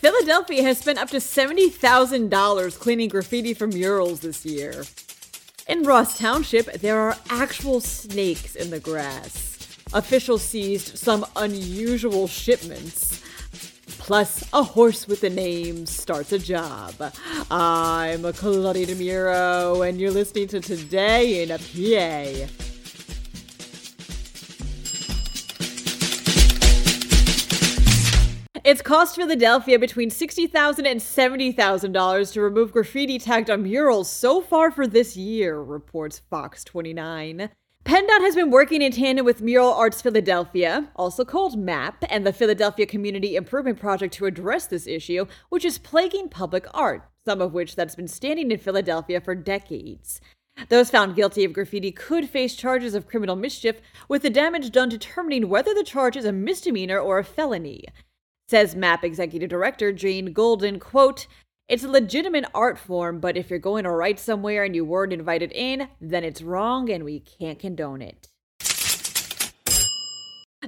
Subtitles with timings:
[0.00, 4.84] Philadelphia has spent up to $70,000 cleaning graffiti from murals this year.
[5.68, 9.58] In Ross Township, there are actual snakes in the grass.
[9.92, 13.22] Officials seized some unusual shipments.
[13.98, 16.94] Plus, a horse with a name starts a job.
[17.50, 22.69] I'm Claudia DeMuro, and you're listening to Today in a PA.
[28.70, 34.70] It's cost Philadelphia between $60,000 and $70,000 to remove graffiti tagged on murals so far
[34.70, 37.50] for this year, reports Fox 29.
[37.84, 42.32] PennDOT has been working in tandem with Mural Arts Philadelphia, also called MAP, and the
[42.32, 47.52] Philadelphia Community Improvement Project to address this issue, which is plaguing public art, some of
[47.52, 50.20] which that's been standing in Philadelphia for decades.
[50.68, 54.90] Those found guilty of graffiti could face charges of criminal mischief, with the damage done
[54.90, 57.86] determining whether the charge is a misdemeanor or a felony.
[58.50, 61.28] Says MAP Executive Director Jane Golden, quote,
[61.68, 65.12] it's a legitimate art form, but if you're going to write somewhere and you weren't
[65.12, 68.26] invited in, then it's wrong and we can't condone it.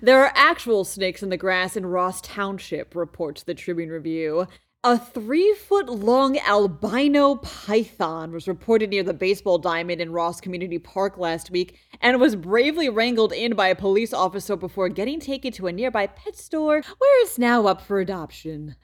[0.01, 4.47] There are actual snakes in the grass in Ross Township, reports the Tribune Review.
[4.85, 10.81] A three foot long albino python was reported near the baseball diamond in Ross Community
[10.81, 15.53] Park last week and was bravely wrangled in by a police officer before getting taken
[15.53, 18.75] to a nearby pet store where it's now up for adoption.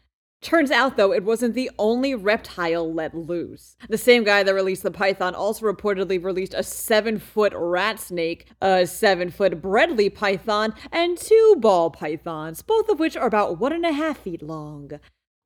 [0.41, 3.77] Turns out, though, it wasn't the only reptile let loose.
[3.89, 8.47] The same guy that released the python also reportedly released a seven foot rat snake,
[8.63, 13.73] a seven foot Bredli python, and two ball pythons, both of which are about one
[13.73, 14.93] and a half feet long.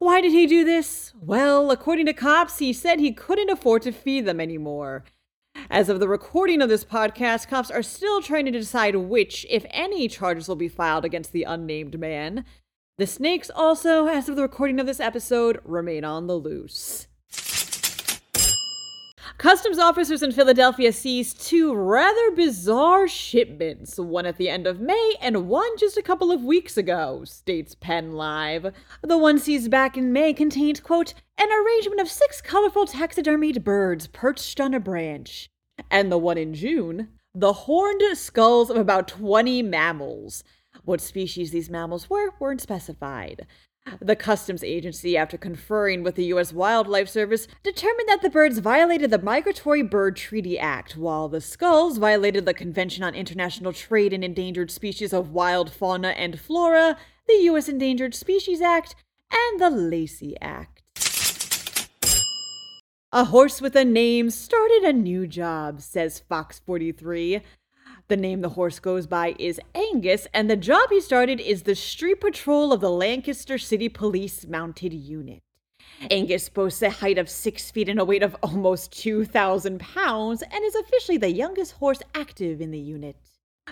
[0.02, 1.12] Why did he do this?
[1.14, 5.04] Well, according to cops, he said he couldn't afford to feed them anymore.
[5.70, 9.64] As of the recording of this podcast, cops are still trying to decide which, if
[9.70, 12.44] any, charges will be filed against the unnamed man.
[12.98, 17.06] The snakes also, as of the recording of this episode, remain on the loose.
[19.38, 25.14] Customs officers in Philadelphia seized two rather bizarre shipments, one at the end of May
[25.20, 28.72] and one just a couple of weeks ago, states Penn Live.
[29.02, 34.06] The one seized back in May contained, quote, an arrangement of six colorful taxidermied birds
[34.06, 35.48] perched on a branch.
[35.90, 40.44] And the one in June, the horned skulls of about 20 mammals.
[40.84, 43.46] What species these mammals were weren't specified.
[44.00, 46.52] The customs agency, after conferring with the U.S.
[46.52, 51.98] Wildlife Service, determined that the birds violated the Migratory Bird Treaty Act, while the skulls
[51.98, 56.96] violated the Convention on International Trade in Endangered Species of Wild Fauna and Flora,
[57.28, 57.68] the U.S.
[57.68, 58.96] Endangered Species Act,
[59.32, 60.82] and the Lacey Act.
[63.12, 67.42] A horse with a name started a new job, says Fox 43.
[68.12, 71.74] The name the horse goes by is Angus, and the job he started is the
[71.74, 75.40] street patrol of the Lancaster City Police Mounted Unit.
[76.10, 80.62] Angus boasts a height of six feet and a weight of almost 2,000 pounds and
[80.62, 83.16] is officially the youngest horse active in the unit.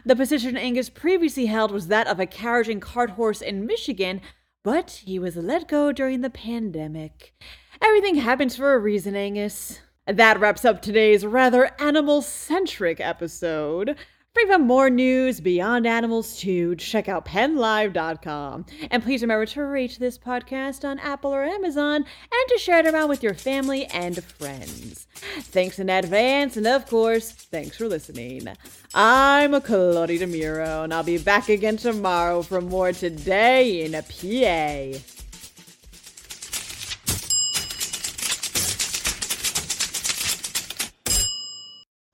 [0.06, 4.22] The position Angus previously held was that of a carriage and cart horse in Michigan,
[4.64, 7.34] but he was let go during the pandemic.
[7.82, 9.80] Everything happens for a reason, Angus.
[10.06, 13.98] That wraps up today's rather animal centric episode.
[14.32, 18.64] For even more news beyond animals too, check out pennlive.com.
[18.88, 22.86] And please remember to rate this podcast on Apple or Amazon and to share it
[22.86, 25.08] around with your family and friends.
[25.40, 28.46] Thanks in advance, and of course, thanks for listening.
[28.94, 35.00] I'm Claudia DeMuro, and I'll be back again tomorrow for more Today in a PA.